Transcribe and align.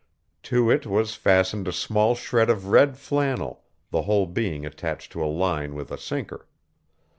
To 0.49 0.67
it 0.71 0.87
was 0.87 1.13
fastened 1.13 1.67
a 1.67 1.71
small 1.71 2.15
shred 2.15 2.49
of 2.49 2.69
red 2.69 2.97
flannel, 2.97 3.63
the 3.91 4.01
whole 4.01 4.25
being 4.25 4.65
attached 4.65 5.11
to 5.11 5.23
a 5.23 5.29
line 5.31 5.75
with 5.75 5.91
a 5.91 5.97
sinker. 5.99 6.47